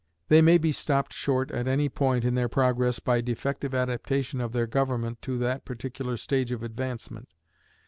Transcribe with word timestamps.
They 0.29 0.41
may 0.41 0.57
be 0.57 0.71
stopped 0.71 1.13
short 1.13 1.51
at 1.51 1.67
any 1.67 1.87
point 1.87 2.25
in 2.25 2.33
their 2.33 2.49
progress 2.49 2.97
by 2.97 3.21
defective 3.21 3.75
adaptation 3.75 4.41
of 4.41 4.51
their 4.51 4.65
government 4.65 5.21
to 5.21 5.37
that 5.37 5.63
particular 5.63 6.17
stage 6.17 6.51
of 6.51 6.63
advancement. 6.63 7.29